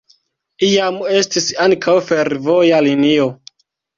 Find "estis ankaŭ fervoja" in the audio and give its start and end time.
1.17-2.79